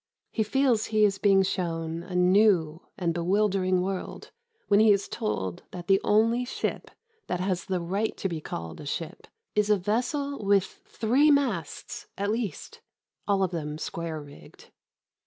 [0.31, 4.31] He feels he is being shown a new and bewildering world
[4.67, 6.89] when he is told that the only ship
[7.27, 12.07] that has the right to be called a ship is a vessel with three masts
[12.17, 12.81] (at least),
[13.27, 14.71] all of them square rigged.